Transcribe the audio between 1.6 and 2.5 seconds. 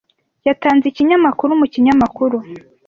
kinyamakuru.